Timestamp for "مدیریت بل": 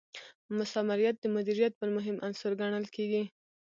1.35-1.89